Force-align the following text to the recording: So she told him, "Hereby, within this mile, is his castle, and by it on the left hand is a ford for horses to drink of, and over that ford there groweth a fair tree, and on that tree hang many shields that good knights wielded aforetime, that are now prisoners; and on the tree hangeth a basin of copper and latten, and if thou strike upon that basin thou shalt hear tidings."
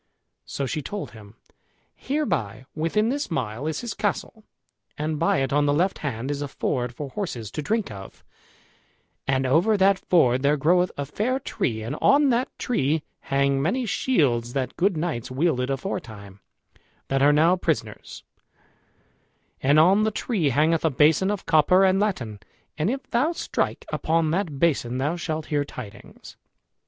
So 0.45 0.65
she 0.65 0.81
told 0.81 1.11
him, 1.11 1.35
"Hereby, 1.95 2.65
within 2.73 3.09
this 3.09 3.29
mile, 3.29 3.67
is 3.67 3.81
his 3.81 3.93
castle, 3.93 4.43
and 4.97 5.19
by 5.19 5.41
it 5.41 5.53
on 5.53 5.67
the 5.67 5.75
left 5.75 5.99
hand 5.99 6.31
is 6.31 6.41
a 6.41 6.47
ford 6.47 6.91
for 6.95 7.09
horses 7.11 7.51
to 7.51 7.61
drink 7.61 7.91
of, 7.91 8.23
and 9.27 9.45
over 9.45 9.77
that 9.77 9.99
ford 9.99 10.41
there 10.41 10.57
groweth 10.57 10.91
a 10.97 11.05
fair 11.05 11.37
tree, 11.39 11.83
and 11.83 11.95
on 12.01 12.29
that 12.29 12.49
tree 12.57 13.03
hang 13.19 13.61
many 13.61 13.85
shields 13.85 14.53
that 14.53 14.75
good 14.75 14.97
knights 14.97 15.29
wielded 15.29 15.69
aforetime, 15.69 16.39
that 17.09 17.21
are 17.21 17.31
now 17.31 17.55
prisoners; 17.55 18.23
and 19.61 19.79
on 19.79 20.01
the 20.01 20.09
tree 20.09 20.49
hangeth 20.49 20.83
a 20.83 20.89
basin 20.89 21.29
of 21.29 21.45
copper 21.45 21.85
and 21.85 21.99
latten, 21.99 22.39
and 22.75 22.89
if 22.89 23.07
thou 23.11 23.31
strike 23.33 23.85
upon 23.89 24.31
that 24.31 24.57
basin 24.57 24.97
thou 24.97 25.15
shalt 25.15 25.45
hear 25.45 25.63
tidings." 25.63 26.37